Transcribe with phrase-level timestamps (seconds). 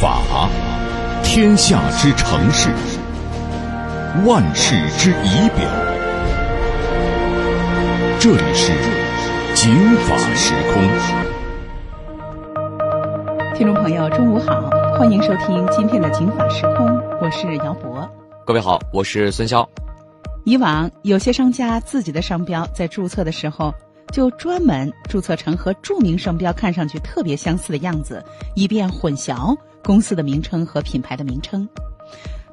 [0.00, 0.48] 法，
[1.24, 2.70] 天下之城市，
[4.24, 5.68] 万事之仪表。
[8.20, 8.70] 这里是
[9.54, 9.74] 警
[10.06, 10.80] 法时空。
[13.56, 16.86] 听众朋友，中午好，欢迎收听今天的警法时空，
[17.20, 18.08] 我是姚博。
[18.46, 19.66] 各位好，我是孙潇。
[20.44, 23.74] 以往有些商家自己的商标在注册的时候，
[24.12, 28.24] 就专门注册成和著名商标看上去特别相似的样子，
[28.54, 31.68] 以便混淆公司的名称和品牌的名称。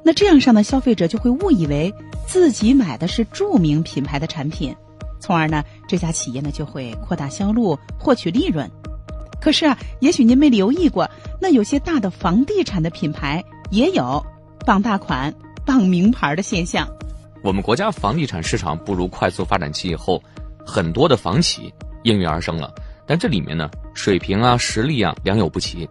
[0.02, 1.92] 那这样上的消费者就会误以为
[2.26, 4.74] 自己买的是著名品牌的产品，
[5.18, 8.70] 从而呢，这家企业呢就会扩大销路，获取利润。
[9.40, 11.08] 可是啊，也许您没留意过，
[11.40, 14.24] 那有些大的房地产的品牌也有
[14.64, 16.88] 傍大款、傍名牌的现象。
[17.42, 20.22] 我们国家房地产市场步入快速发展期以后，
[20.64, 21.72] 很多的房企
[22.04, 22.72] 应运而生了。
[23.06, 25.88] 但这里面呢，水平啊、实力啊良莠不齐。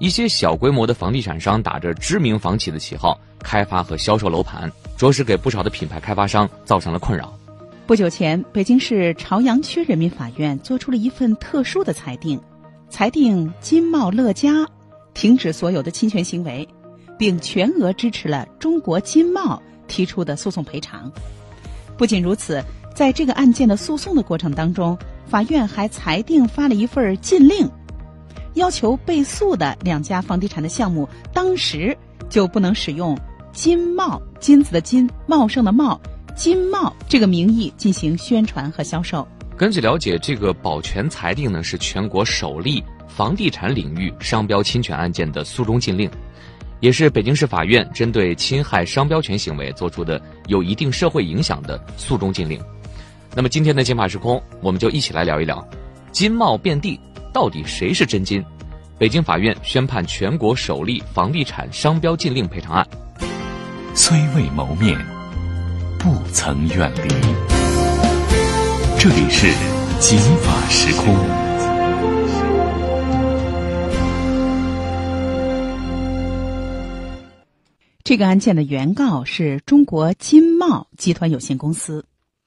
[0.00, 7.30] 一些小规模的房地产商打着知名房企的旗号，开发和销售楼盘，着实给不少的品牌开发商造成了困扰。
[7.86, 12.40] 不久前，北京市朝阳区人民法院作出了一份特殊的裁定，
[12.88, 14.66] 裁定金茂乐嘉
[15.12, 16.66] 停止所有的侵权行为，
[17.18, 19.62] 并全额支持了中国金茂。
[19.86, 21.10] 提出的诉讼赔偿。
[21.98, 22.62] 不仅如此，
[22.94, 24.96] 在这个案件的诉讼的过程当中，
[25.26, 27.68] 法院还裁定发了一份禁令，
[28.54, 31.96] 要求被诉的两家房地产的项目当时
[32.28, 33.16] 就不能使用
[33.52, 36.00] “金茂”金子的金、茂盛的茂、
[36.34, 39.26] 金茂这个名义进行宣传和销售。
[39.56, 46.10] 根据了解，这个保全裁定呢是全国首例房地产领域商标侵权案件的诉中禁令。
[46.80, 52.58] 也是北京市法院针对侵害商标权行为作出的有一定社会影响的诉中禁令。
[53.34, 55.62] 那么今天的金法时空，我们就一起来聊一聊，
[56.10, 56.98] 金茂遍地，
[57.32, 58.44] 到底谁是真金？
[58.98, 62.86] 北京法院宣判全国首例房地产商标禁令赔偿案。
[63.94, 64.98] 虽未谋面，
[65.98, 67.08] 不曾远离。
[68.98, 69.46] 这里是
[69.98, 71.16] 金法时空。
[78.04, 82.04] 这个案件的原告是中国金茂集团有限公司。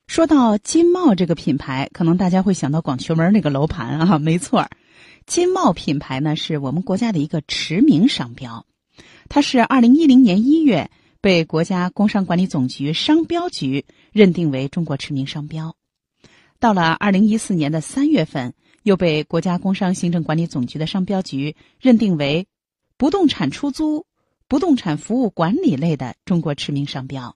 [0.07, 4.69] 说到金茂这个品牌，可能大家会想到广渠门那个楼盘啊，没错儿。
[5.25, 8.65] 金茂品牌呢是我们国家的一个驰名商标，
[9.29, 15.75] 它是二零一零年一月被国家工商管理总局商标局认定为中国驰名商标，
[16.59, 18.53] 到了二零一四年的三月份
[18.83, 22.47] 又被国家工商行政管理总局的商标局认定为
[22.97, 24.05] 不动产出租。
[24.45, 27.35] 不动产服务管理类的中国驰名商标，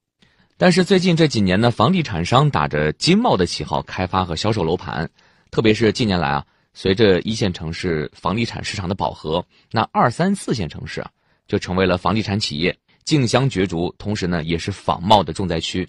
[0.60, 5.08] 但是最近这几年呢，房地产商打着金茂的旗号开发和销售楼盘，
[5.52, 11.12] 特别是近年来啊，随着一线城市房地产市场的饱和，那二三四线城市啊，
[11.48, 12.76] 就成为了房地产企业
[13.06, 15.88] 竞相角逐，同时呢，也是仿冒的重灾区。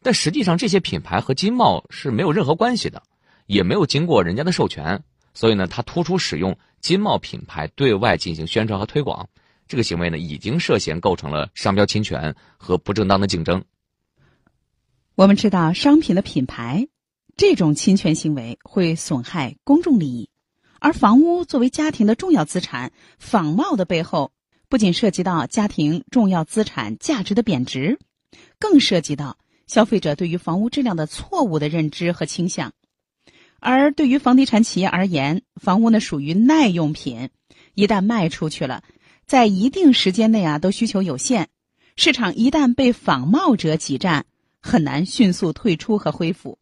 [0.00, 3.02] 但实际上，这些品牌和金茂是没有任何关系的，
[3.46, 5.02] 也没有经过人家的授权，
[5.34, 9.28] 所以呢，他突出使用金茂品牌对外进行宣传和推广。
[9.66, 13.64] 这个行为呢，已经涉嫌构成了商标侵权和不正当的竞争。
[15.16, 16.88] 我们知道，商品的品牌
[17.36, 20.30] 这种侵权行为会损害公众利益，
[20.78, 24.32] 而房屋作为家庭的重要资产，仿冒的背后
[24.68, 27.98] 不仅涉及到家庭重要资产价值的贬值，
[28.58, 32.72] 更涉及到消费者对于房屋质量的错误的认知和倾向。
[33.58, 37.28] 而对于房地产企业而言，房屋呢属于耐用品，
[37.74, 38.82] 一旦卖出去了。
[39.26, 41.48] 在一定时间内啊，都需求有限，
[41.94, 44.24] 市场一旦被仿冒者挤占，
[44.60, 46.58] 很难迅速退出和恢复。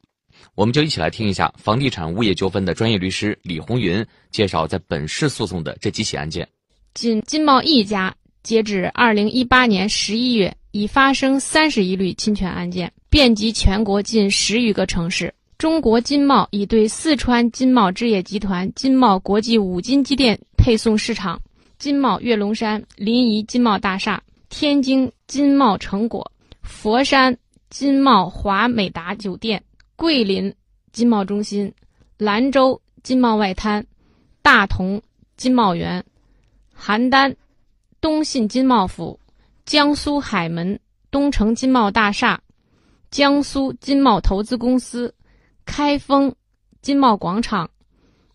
[0.55, 6.49] 我们就一起来听一下房地产物业纠纷的专业律师李红云介绍在本市诉讼的这几起案件。
[6.95, 15.35] 仅金茂一家，截止二零一八年十一月，已发生三十一例侵权案件，遍及全国近十余个城市。
[15.59, 21.41] 中国金茂已对四川金茂置业集团金茂国际五金机电配送市场。
[21.81, 26.31] 金茂跃龙山临沂金茂大厦、天津金茂成果、
[26.63, 27.37] 佛山
[27.71, 29.63] 金茂华美达酒店、
[29.97, 30.55] 桂林
[30.93, 31.73] 金茂中心、
[32.17, 33.87] 兰州金茂外滩、
[34.43, 35.01] 大同
[35.37, 36.05] 金茂园、
[36.79, 37.35] 邯郸
[38.01, 39.19] 东信金茂府、
[39.65, 40.79] 江苏海门
[41.11, 42.41] 东城金茂大厦、
[43.11, 45.15] 江苏金茂投资公司、
[45.65, 46.35] 开封
[46.83, 47.71] 金茂广场、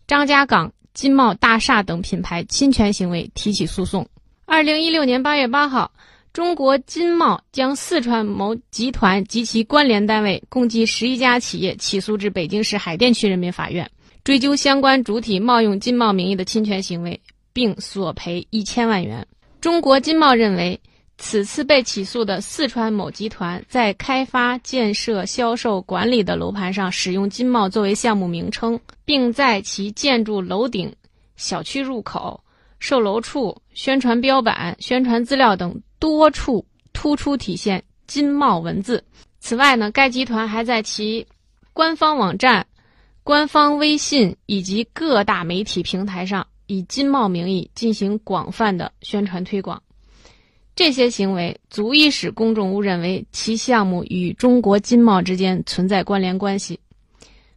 [0.06, 0.72] 张家港。
[0.94, 4.06] 金茂大厦等品牌侵权行为提起诉讼。
[4.46, 5.92] 二零一六年八月八号，
[6.34, 13.88] 中国金茂将四川某集团及其关联单位共计十一家企业起诉至北京市海淀区人民法院，
[14.24, 17.20] 追究相关主体冒用金茂名义的侵权行为，
[17.52, 19.24] 并索赔一千万元。
[19.60, 20.80] 中国金茂认为，
[21.18, 30.92] 此次被起诉的四川某集团在开发、建设、销售、管理的楼盘上使用“金茂”作为项目名称，并在其建筑楼顶、
[31.36, 32.42] 小区入口、
[32.80, 36.62] 售楼处、宣传标板、宣传资料等多处
[36.92, 39.02] 突出体现“金茂”文字。
[39.40, 41.26] 此外呢，该集团还在其
[41.72, 42.66] 官方网站、
[43.22, 49.82] 官方微信以及各大媒体平台上以“金茂”名义进行广泛的宣传推广。
[50.76, 56.78] 这些行为足以使公众误认为其项目与中国金茂之间存在关联关系，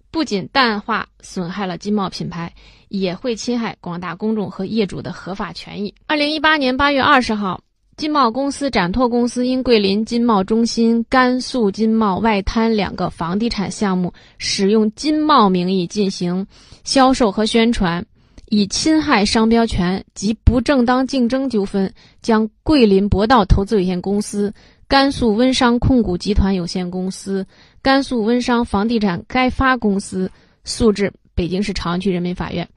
[0.09, 2.53] 不仅淡化损害了金茂品牌，
[2.87, 5.93] 也会侵害广大公众和业主的合法权益。
[6.05, 7.61] 二零一八年八月二十号。
[7.97, 16.45] 金茂公司展拓公司因桂林金茂中心、甘肃金茂外滩两个房地产项目使用金茂名义进行
[16.83, 18.05] 销售和宣传，
[18.49, 21.91] 以侵害商标权及不正当竞争纠纷，
[22.21, 24.53] 将桂林博道投资有限公司、
[24.87, 27.43] 甘肃温商控股集团有限公司、
[27.81, 30.31] 甘肃温商房地产开发公司
[30.63, 32.69] 诉至北京市朝阳区人民法院，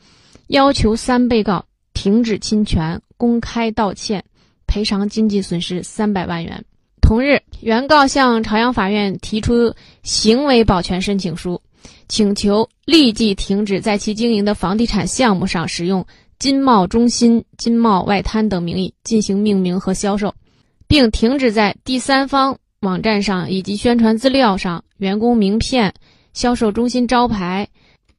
[0.46, 1.62] 要求三被告
[1.92, 4.24] 停止侵权、公开道歉。
[4.70, 6.64] 赔偿经济损失三百万元。
[7.00, 9.74] 同日，原告向朝阳法院提出
[10.04, 11.60] 行为保全申请书，
[12.06, 16.06] 请求立即停止在其经营的房地产项目上使用
[16.38, 20.32] “金茂中心”“金茂外滩”等名义进行命名和销售，
[20.86, 25.92] 并停止在第三方网站上以及宣传资料上、员工名片、
[26.32, 27.66] 销售中心招牌、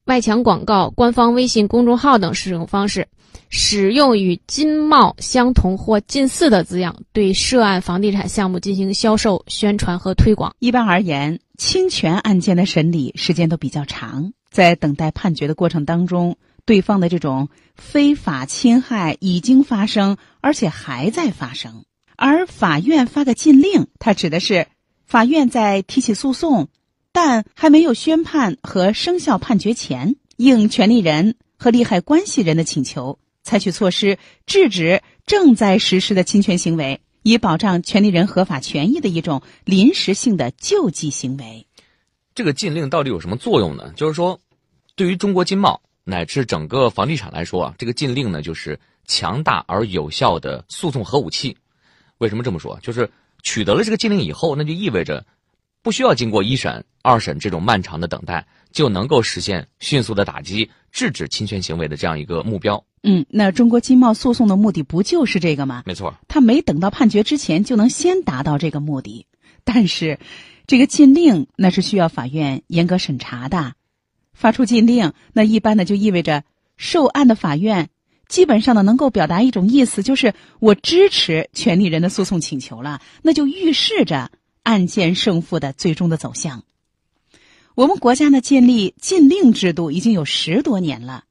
[0.03, 3.07] 外墙广告、官方微信公众号等使用方式。
[3.53, 10.55] 使用与“金茂”相同或近似的字样，对涉案房地产项目进行销售、宣传和推广。
[10.59, 21.83] 一般而言，侵权案件的审理时间都比较长，在等待判决的过程当中，对方的这种非法侵害已经发生，而且还在发生。
[22.15, 24.67] 而法院发的禁令，它指的是
[25.05, 26.69] 法院在提起诉讼，
[27.11, 33.19] 但还没有宣判和生效判决前，应权利人和利害关系人的请求。
[33.43, 41.65] 采取措施制止正在实施的侵权行为，以保障权利人合法权益的一种临时性的救济行为。
[42.33, 43.91] 这个禁令到底有什么作用呢？
[43.95, 44.39] 就是说，
[44.95, 51.55] 对于中国金茂乃至整个房地产来说啊，这个禁令呢，就是强大而有效的诉讼核武器。
[52.19, 52.79] 为什么这么说？
[52.81, 53.09] 就是
[53.43, 55.25] 取得了这个禁令以后，那就意味着
[55.81, 62.83] 不需要经过一审、二审这种漫长的等待，就能够实现迅速的打击、制止侵权行为的这样一个目标。
[63.03, 65.83] 嗯，那中国经贸诉讼的目的不就是这个吗？
[65.85, 69.25] 没错，他没等到判决之前就能先达到这个目的。
[69.63, 70.19] 但是，
[70.67, 73.73] 这个禁令那是需要法院严格审查的。
[74.33, 76.43] 发出禁令，那一般呢就意味着
[76.77, 77.89] 受案的法院
[78.27, 84.31] 基本上呢能够表达一种意思，就是我支持权利人的诉讼请求了，那就预示着
[84.63, 86.63] 案件胜负的最终的走向。
[87.81, 91.23] 我们国家呢建立禁令制度已经有十多年了，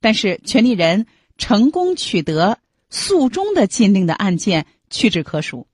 [0.00, 1.06] 但是权利人。
[1.36, 2.58] 成功取得
[2.90, 5.68] 诉终的禁令的案件屈指可数。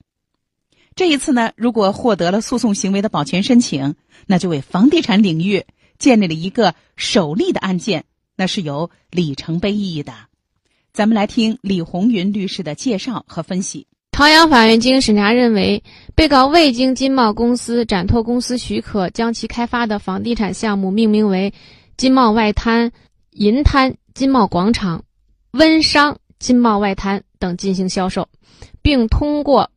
[0.94, 3.94] 这一次呢，如果获得了诉讼行为的保全申请，
[4.26, 5.64] 那就为房地产领域
[5.98, 8.04] 建立了一个首例的案件，
[8.36, 10.12] 那是有里程碑意义的。
[10.92, 13.86] 咱们来听李红云律师的介绍和分析。
[14.14, 15.82] 朝阳法院经审查认为，
[16.14, 21.52] 被告未经金茂公司、展拓公司许可，将其开发的房地产项目命名为
[21.98, 22.92] “金茂外滩
[23.34, 25.02] ”“银滩”“金茂广场”。
[25.50, 28.28] 温商、金茂外滩等进行销售，
[28.82, 29.68] 并通过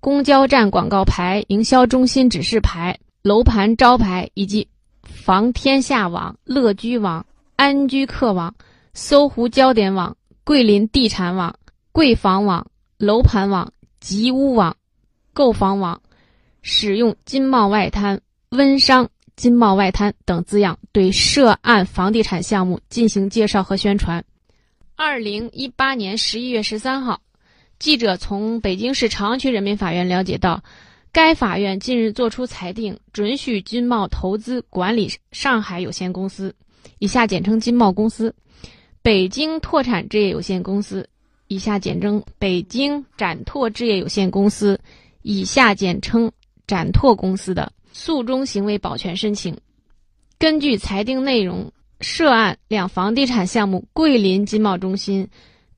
[0.00, 4.66] 公交站广告牌、营销中心指示牌、楼盘招牌以及
[5.04, 8.52] 房天下网、乐居网、安居客网、
[8.92, 11.54] 搜狐焦点网、桂林地产网、
[11.92, 12.66] 贵房网、
[12.98, 13.72] 楼盘网、
[14.04, 14.76] 吉屋网、
[15.32, 15.98] 购房网，
[16.60, 18.20] 使用“金茂外滩
[18.52, 24.22] ”“温商”“金茂外滩”等字样，对涉案房地产项目进行介绍和宣传。
[24.94, 27.18] 二零一八年十一月十三号，
[27.78, 30.62] 记者从北京市朝阳区人民法院了解到，
[31.10, 36.54] 该法院近日作出裁定，准许金茂投资管理上海有限公司
[37.00, 38.34] （以下简称金茂公司）、
[39.00, 41.08] 北京拓产置业有限公司
[41.48, 44.78] （以下简称北京展拓置业有限公司）、
[45.22, 46.30] 以下简称
[46.66, 49.56] 展拓公司的诉中行为保全申请。
[50.38, 51.70] 根据裁定内容。
[52.00, 55.26] 涉案两房地产项目桂林金茂中心、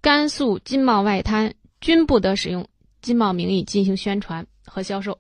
[0.01, 2.67] 甘肃金茂外滩均不得使用
[3.01, 5.17] 金茂名义进行宣传和销售。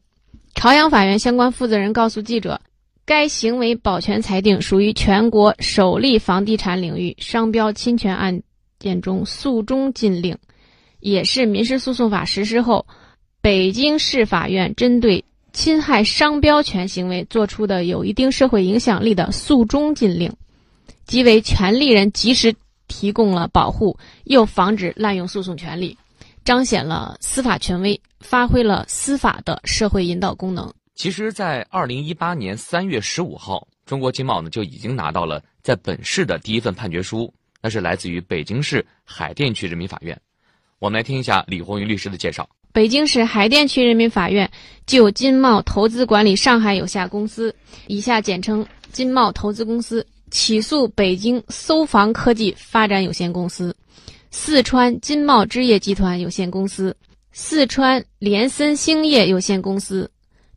[0.55, 2.61] 朝阳法院相关负责人告诉记者，
[3.05, 8.43] 该行为保全裁定属于全国首例房地产领域商标侵权案
[8.78, 10.37] 件中诉中禁令，
[11.00, 12.87] 也是民事诉讼法实施后，
[13.40, 20.33] 北京市法院针对侵害商标权行为作出的有一定社会影响力的诉中禁令，
[21.06, 22.54] 即为权利人及时
[22.88, 25.97] 提供了保护，又防止滥用诉讼权利，
[26.45, 30.73] 彰显了司法权威，发挥了司法的社会引导功能。
[30.95, 37.33] 其实，在二零一八年三月十五号，中国经贸呢就已经拿到了在本市的第一份判决书，
[37.66, 40.16] 那是来自于北京市海淀区人民法院。
[40.78, 42.49] 我们来听一下李红云律师的介绍。
[42.73, 44.49] 北京市海淀区人民法院
[44.87, 47.52] 就金茂投资管理上海有限公司
[47.88, 53.75] （以下简称金茂投资公司）起诉北京搜房科技发展有限公司、
[54.30, 56.96] 四川金茂置业集团有限公司、
[57.32, 60.08] 四川联森兴业有限公司。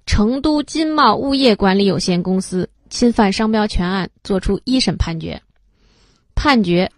[0.05, 5.41] 成都金茂物业管理有限公司侵犯商标权案作出一审判决，
[6.35, 6.91] 判决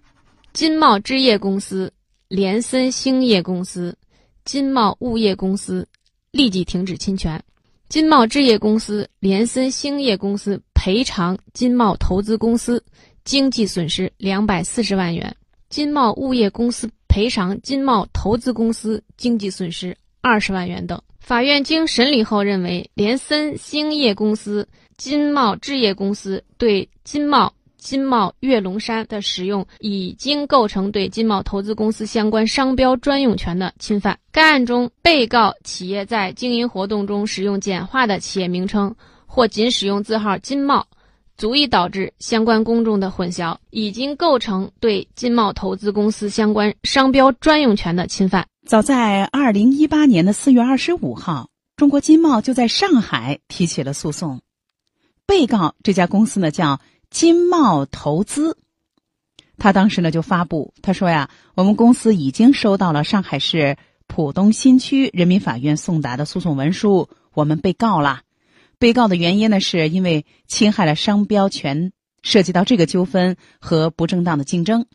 [0.53, 1.93] 金茂置业公司、
[2.27, 3.97] 联森兴业公司、
[4.43, 5.87] 金茂物业公司
[6.31, 7.41] 立即停止侵权，
[7.87, 12.83] 金茂置业公司、联森兴业公司赔偿金茂投资公司
[13.23, 15.33] 经济损失两百四十万元，
[15.69, 21.01] 金茂物业公司赔偿金茂投资公司经济损失二十万元等。
[21.21, 24.67] 法院经审理后认为，联森兴业公司、
[24.97, 34.17] 金茂置业公司对金茂、金茂跃龙山的使用已经构成对金茂投资公司相关商标专用权的侵犯。
[34.31, 38.95] 该案中，被告企业在经营活动中使用简化的企业名称
[39.25, 40.85] 或仅使用字号“金茂”，
[41.37, 48.45] 足以导致相关公众的混淆，已经构成对金茂投资公司相关商标专用权的侵犯。
[48.67, 54.39] 早在二零一八年的四月二十五号，中国金茂就在上海提起了诉讼。
[55.25, 56.79] 被告这家公司呢叫
[57.11, 58.57] 金茂投资，
[59.57, 63.77] 他当时呢就发布他说呀，我们公司已经收到了上海市
[64.07, 68.21] 浦东新区人民法院送达的诉讼文书，我们被告了。
[68.79, 71.91] 被告的原因呢，是因为侵害了商标权，
[72.23, 74.85] 涉及到这个纠纷和不正当的竞争。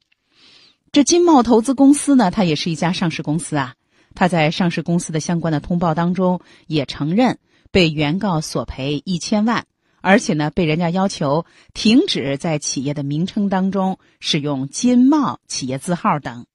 [0.92, 3.74] 这金茂投资公司呢，它也是一家上市公司啊。
[4.14, 7.38] 它在上市公司的相关的通报当中也承认
[7.70, 9.66] 被原告索赔一千万，
[10.06, 11.44] 而且呢，被人家要求
[11.74, 16.46] 停止在企业的名称当中使用“金茂”企业字号等。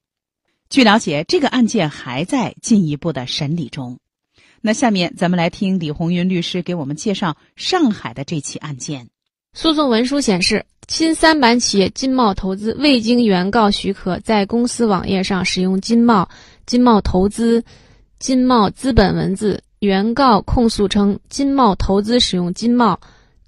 [0.70, 3.98] 据了解，这个案件还在进一步的审理中。
[4.62, 9.08] 那下面咱们来听李红云律师给我们介绍上海的这起案件。
[9.52, 10.64] 诉讼文书显示。
[10.88, 16.28] 新三板企业金茂投资未经原告许可，在公司网页上使用“金茂
[16.66, 17.64] ”“金茂投资
[18.18, 19.62] ”“金茂资本”文字。
[19.78, 23.00] 原告控诉称，金茂投资使用“金茂”“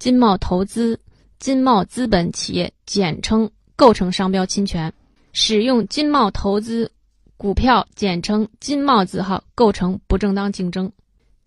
[0.05, 0.99] 金茂投资
[1.41, 4.87] ”“金茂资本”企业简称构成商标侵权；
[5.33, 6.91] 使用“金茂投资”
[7.37, 10.91] 股票简称“金茂”字号构成不正当竞争。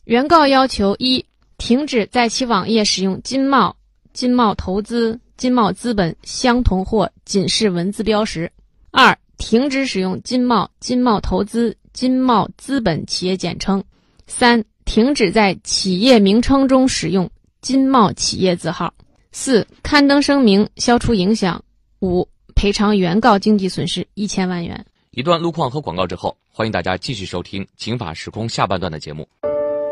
[0.06, 1.24] 原告要求：一、
[1.56, 3.76] 停止在其网页使用“金茂
[4.12, 5.20] ”“金茂投资”。
[5.38, 8.50] 金茂资本相同或仅是文字标识。
[8.90, 13.84] 二、停止使用金茂、金茂投资、金茂资本企业简称。
[14.26, 18.92] 三、停止在企业名称中使用金茂企业字号。
[19.32, 21.62] 四、刊登声明，消除影响。
[22.00, 24.84] 五、赔偿原告经济损失一千万元。
[25.10, 29.28] 一段路况和广告之后，欢迎大家继续收听《警法时空》下半段的节目。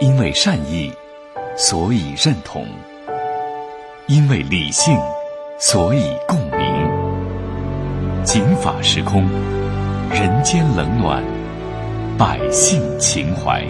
[0.00, 0.92] 因为善意，
[1.56, 2.64] 所以认同；
[4.08, 4.96] 因为理性。
[5.58, 9.26] 所以共鸣，警法时空，
[10.11, 11.25] 人间冷暖，
[12.18, 13.66] 百姓情怀。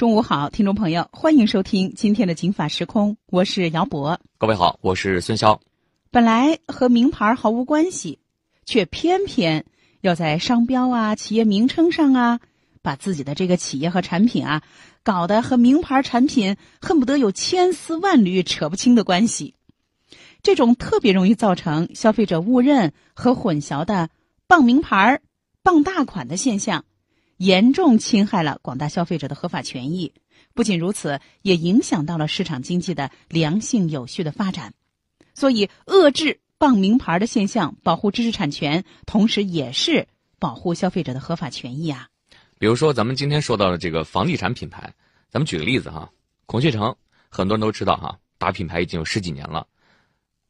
[0.00, 4.18] 中午好，听众朋友，欢迎收听今天的警法时空，我是姚博。
[4.38, 5.60] 各位好，我是孙潇。
[6.10, 8.18] 本来和名牌毫无关系，
[8.64, 9.66] 却偏偏
[10.00, 12.40] 要在商标啊、企业名称上啊，
[12.80, 14.62] 把自己的这个企业和产品啊，
[15.02, 19.54] 搞得和名牌产品恨不得有千丝万缕扯不清的关系。
[20.42, 24.08] 这种特别容易造成消费者误认和混淆的
[24.46, 25.20] 傍名牌、
[25.62, 26.86] 傍大款的现象，
[27.40, 30.12] 严重侵害了广大消费者的合法权益。
[30.52, 34.74] 不仅如此，也影响到了市场经济的良性有序的发展。
[35.32, 40.06] 所以，遏制傍名牌的现象，保护知识产权，同时也是
[40.38, 42.08] 保护消费者的合法权益啊。
[42.58, 44.92] 比如说，咱们今天说到的这个房地产品牌，
[45.30, 46.10] 咱们举个例子哈，
[46.44, 46.94] 孔雀城，
[47.30, 49.66] 很多人都知道哈，打品牌已经有十几年了。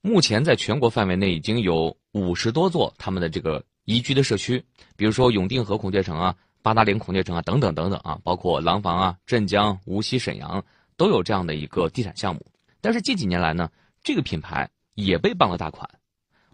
[0.01, 4.65] 目前在全国范围内已经有五十多座他们的这个宜居的社区，
[4.97, 10.63] 比如说永定河孔雀城啊、八达岭孔雀城啊等等等等啊，包括廊坊啊、镇江、无锡、沈阳
[10.97, 12.41] 都有这样的一个地产项目。
[12.81, 13.71] 但是近几年来呢，
[14.03, 15.89] 这个品牌也被傍了大款。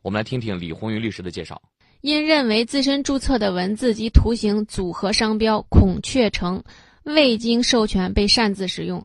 [0.03, 1.61] 我们来听听李红云律师的介绍。
[2.03, 6.63] 因认为自身注册的文字及图形组合商标“孔雀城”
[7.03, 9.05] 未经授权被擅自使用，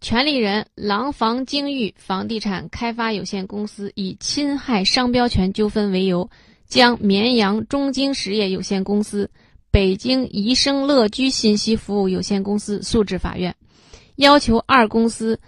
[0.00, 6.28] 权利人廊坊京域房地产开发有限公司以侵害商标权纠纷为由，
[6.66, 9.28] 将绵阳中京实业有限公司、
[9.70, 13.54] 北京宜生乐居信息服务有限公司诉至法院，
[14.16, 15.38] 要求二公司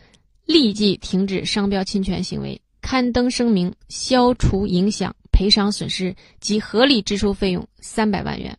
[0.46, 5.14] 立即停止商标侵权行为，刊登声明，消除影响。
[5.32, 8.54] 赔偿损失及合理支出费用三百万元。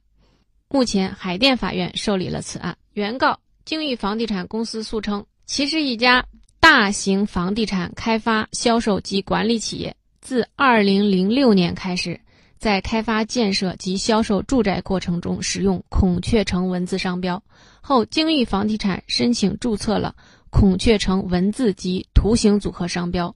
[0.67, 2.75] 目前，海淀法院受理了此案。
[2.93, 6.25] 原告京域房地产公司诉称，其是一家
[6.59, 12.19] 大型房地产开发、销售及管理企业，自二零零六年开始，
[12.61, 17.41] 在开发、建设及销售住宅过程中使用“孔雀城”文字商标，
[17.81, 20.13] 后京域房地产申请注册了
[20.51, 23.35] “孔雀城”文字及图形组合商标。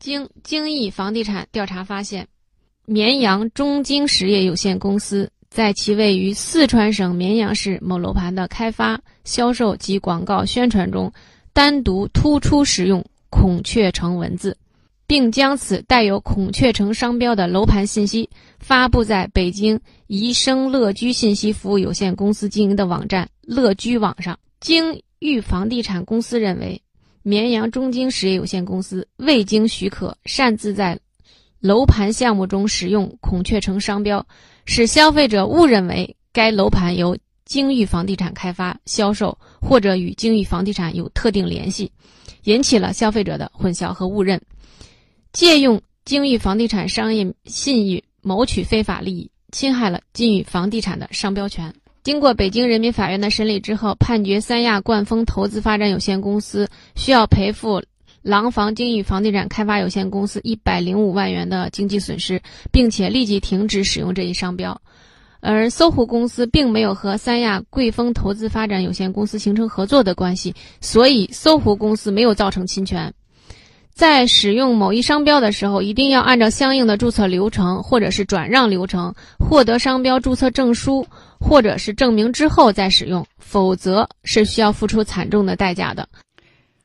[0.00, 2.26] 经京域房地产调查发现。
[2.88, 11.12] 绵阳中京实业有限公司在其位于四川省绵阳市某楼盘的开发、销售及广告宣传中，
[11.52, 14.56] 单独突出使用“孔雀城”文字，
[15.06, 24.38] 并将此带有“孔雀城”商标的楼盘信息发布在北京宜生乐居信息服务有限公司经营的网站“乐居网”上。
[24.60, 26.80] 京豫房地产公司认为，
[27.22, 30.98] 绵阳中京实业有限公司未经许可擅自在
[31.60, 34.26] 楼盘项目中使用“孔雀城”商标，
[34.64, 41.90] 使消费者误认为该楼盘由京域房地产开发、销售，或者与京域房地产有特定联系，
[42.44, 44.40] 引起了消费者的混淆和误认，
[45.36, 51.70] 借用京域房地产商业信誉谋取非法利益，侵害了金域房地产的商标权。
[52.02, 57.82] 经过北京人民法院的审理之后，判决三亚冠峰投资发展有限公司需要赔付。
[58.22, 62.40] 廊坊金域房地产开发有限公司一百零五万元的经济损失，
[62.72, 64.80] 并且立即停止使用这一商标，
[65.40, 73.12] 而搜狐公司并没有和三亚桂丰投资发展有限公司形成合作的关系，所以搜狐公司没有造成侵权。
[73.96, 81.06] 在使用某一商标的时候，一定要按照相应的注册流程或者是转让流程，获得商标注册证书
[81.40, 86.10] 或者是证明之后再使用，否则是需要付出惨重的代价的。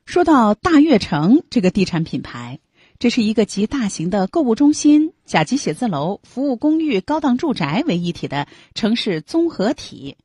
[0.05, 2.59] 说到大悦城这个地产品牌，
[2.97, 10.15] 这是一个集大型的购物中心、甲级写字楼、服务公寓、高档住宅为一体的城市综合体，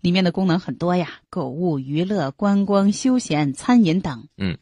[0.00, 4.26] 里面的功能很多呀，购物、娱乐、观光、休闲、餐饮等。
[4.36, 4.58] 嗯，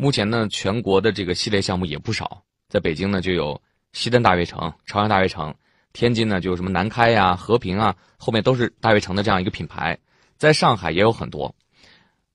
[0.00, 3.60] 目前呢，全国的这个系列项目也不少，在北京呢就有
[3.92, 5.54] 西单大悦城、朝阳大悦城，
[5.92, 9.98] 天津呢就有什么南开呀、和平啊，后面都是大悦城的这样一个品牌，
[10.38, 11.54] 在上海也有很多。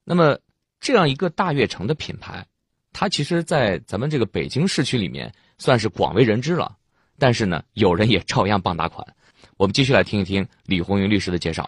[0.04, 0.38] 那么。
[0.82, 2.46] 这样一个大悦城的品牌，
[2.94, 6.78] 它其实，在咱们这个北京市区里面算是广为人知了。
[7.18, 9.08] 但是呢，有人也照样傍大款。
[9.58, 11.68] 我们继续来听一听李红云律师的介绍。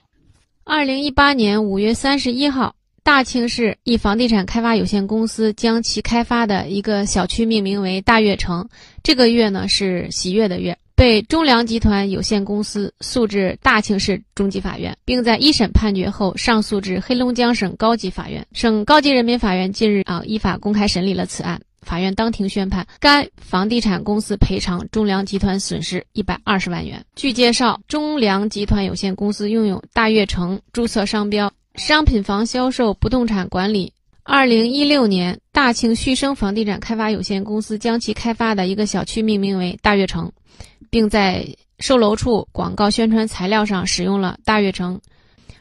[0.65, 2.75] 二零一八年五月三十一号，
[3.07, 8.67] 大庆市一房地产开发有限公司将其开发的一个小区命名为大悦城。
[9.01, 10.77] 这个“悦”呢，是喜悦的“悦”。
[10.93, 18.45] 被中粮集团有限公司诉至大庆市中级法院，并在一审判决后上诉至黑龙江省高级法院。
[18.51, 27.01] 省高级人民法院近日啊依法公开审理了此案，法院当庭宣判该房地产公司赔偿中粮集团损失一百二十万元。
[27.15, 33.93] 据介绍，中粮集团有限公司拥有大悦城注册商标，商品房销售、不动产管理。
[34.23, 40.29] 二零一六年，大庆旭升房地产开发有限公司将其开发的一个小区命名为大悦城。
[40.89, 41.45] 并在
[41.79, 44.99] 售楼处广告宣传材料上使用了“大悦城”。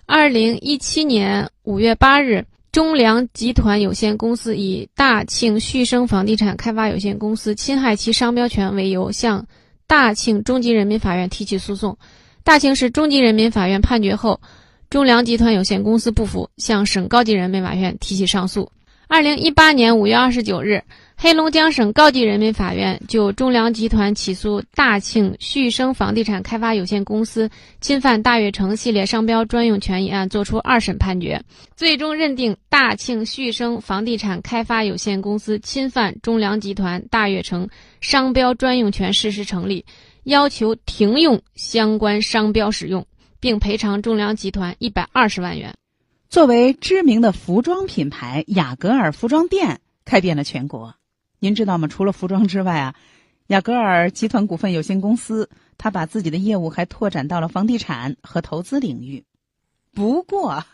[0.07, 9.45] 二零一七年五月八日，中粮集团有限公司以大庆旭升房地产开发有限公司侵害其商标权为由，向
[9.87, 11.97] 大庆中级人民法院提起诉讼。
[12.45, 14.41] 大庆市中级人民法院判决后，
[14.89, 18.71] 中粮集团有限公司不服，向省高级人民法院提起上诉。
[19.09, 20.83] 二零一八年五月二十九日。
[21.19, 27.49] 黑龙江省高级人民法院就中粮集团起诉大庆旭升房地产开发有限公司
[27.81, 31.43] 侵犯大悦城系列商标专用权一案作出二审判决，
[31.75, 37.67] 最终认定大庆旭升房地产开发有限公司侵犯中粮集团大悦城
[38.03, 39.83] 商标专用权事实成立，
[40.25, 43.07] 要求停用相关商标使用，
[43.41, 45.75] 并赔偿中粮集团一百二十万元。
[46.29, 50.97] 作为知名的服装品牌，雅戈尔服装店开遍了全国。
[51.39, 51.87] 您知道吗？
[51.89, 52.95] 除了服装之外啊，
[53.47, 59.25] 雅戈尔集团股份有限公司，他把自己的业务还拓展到了房地产和投资领域。
[59.95, 60.65] 不过，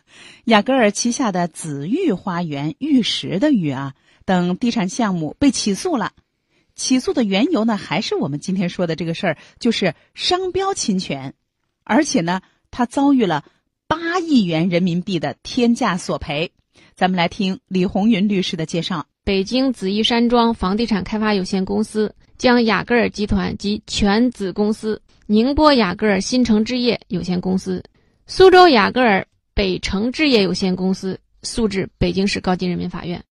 [0.44, 3.94] 雅戈尔旗下的紫玉花园、玉石的玉啊
[4.24, 6.12] 等地产项目被起诉了，
[6.74, 11.34] 起诉的缘由呢，还是我们今天说的这个事儿，就是商标侵权，
[11.84, 12.40] 而且呢，
[12.72, 13.44] 他遭遇了
[13.86, 16.50] 八亿元人民币的天价索赔。
[16.96, 19.06] 咱们来听李红云律师的介绍。
[19.24, 27.84] 北京紫玉山庄房地产开发有限公司将雅戈尔集团及全子公司宁波雅戈尔新城置业有限公司、
[28.26, 33.22] 苏州雅戈尔北城置业有限公司诉至北京市高级人民法院。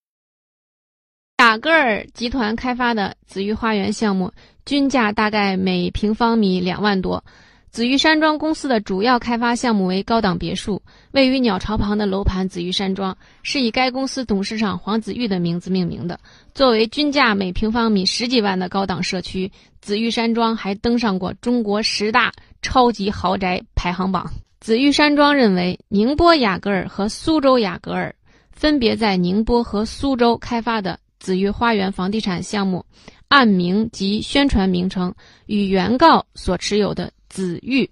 [1.40, 4.32] 雅戈尔集团开发的紫玉花园项目
[4.66, 7.24] 均价大概每平方米两万多。
[7.72, 10.82] 紫玉山庄公司的主要开发项目为高档别墅，
[11.12, 16.20] 位于鸟巢旁的楼盘紫玉山庄是以该公司董事长黄子玉的名字命名的。
[16.54, 24.30] 作为均价每平方米十几万的高档社区，紫玉山庄还登上过中国十大超级豪宅排行榜。
[24.60, 28.14] 紫玉山庄认为，宁波雅戈尔和苏州雅戈尔
[28.52, 31.00] 分别在宁波和苏州开发的。
[31.22, 32.84] 紫玉花园房地产项目，
[33.30, 35.14] 案名及宣传名称
[35.46, 37.90] 与原告所持有的紫玉、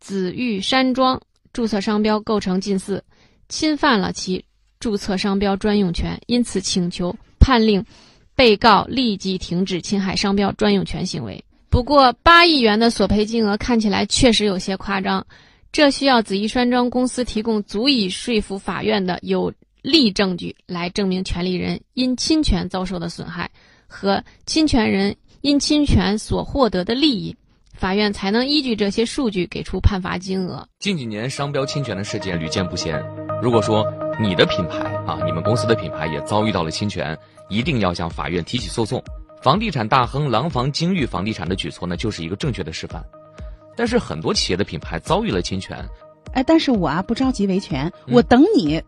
[0.00, 1.18] 紫玉山庄
[1.54, 3.02] 注册商标构成近似，
[3.48, 4.44] 侵犯了其
[4.78, 7.82] 注册商标专用权，因此请求判令
[8.34, 11.42] 被告立即停止侵害商标专用权行为。
[11.70, 15.26] 不过，八亿元的索赔金额看起来确实有些夸张，
[15.72, 19.50] 这需要紫玉山庄公司提供足以说服法院的有。
[19.82, 23.50] 力证据来证明权利人因侵权遭受的损害
[23.86, 27.34] 和侵权人因侵权所获得的利益，
[27.80, 30.68] 法院才能依据这些数据给出判罚金额。
[30.80, 33.02] 近几年商标侵权的事件屡见不鲜，
[33.42, 33.90] 如果说
[34.20, 39.02] 你的品牌啊，你们公司的品牌也遭遇到了侵权，一定要向法院提起诉讼。
[39.40, 43.02] 房地产大亨廊坊金域房地产的举措呢，就是一个正确的示范。
[43.74, 45.82] 但是很多企业的品牌遭遇了侵权，
[46.34, 48.82] 哎，但是我啊不着急维权，我等你。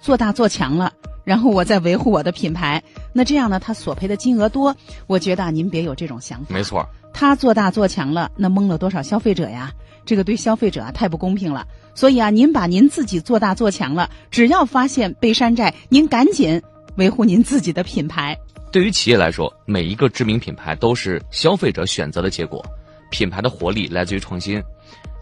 [0.00, 0.92] 做大做强了，
[1.26, 2.80] 然后我再维护我的品牌，
[3.12, 3.58] 那这样呢？
[3.58, 4.76] 他索赔的金额多，
[5.08, 6.54] 我觉得您别有这种想法。
[6.54, 9.72] 没错，他做大做强了，那蒙了多少消费者呀？
[10.04, 11.66] 这个对消费者啊太不公平了。
[11.96, 16.62] 所以啊，您把您自己做大做强了，只要发现被山寨，您赶紧
[16.94, 18.38] 维护您自己的品牌。
[18.70, 22.64] 对于企业来说，每一个知名品牌都是消费者选择的结果，
[23.10, 24.62] 品牌的活力来自于创新。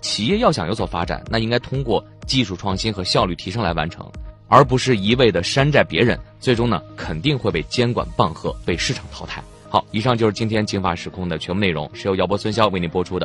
[0.02, 4.06] 企业要想有所发展，那应该通过技术创新和效率提升来完成。
[4.54, 9.42] 而不是一味的山寨别人，最终呢肯定会被监管棒喝，被市场淘汰。
[9.68, 13.22] 好，以上就是今天《金发时空》的全部内容，是由姚波、孙潇为您播出的。